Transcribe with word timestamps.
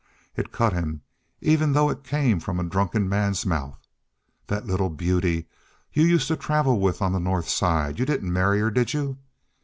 It 0.35 0.51
cut 0.51 0.73
him, 0.73 1.01
even 1.41 1.73
though 1.73 1.91
it 1.91 2.03
came 2.03 2.39
from 2.39 2.59
a 2.59 2.63
drunken 2.63 3.07
man's 3.07 3.45
mouth. 3.45 3.77
"That 4.47 4.65
little 4.65 4.89
beauty 4.89 5.45
you 5.93 6.03
used 6.03 6.27
to 6.29 6.35
travel 6.35 6.79
with 6.79 7.03
on 7.03 7.11
the 7.13 7.19
North 7.19 7.47
Side. 7.47 7.99
You 7.99 8.07
didn't 8.07 8.33
marry 8.33 8.61
her, 8.61 8.71
did 8.71 8.95
you?" 8.95 9.19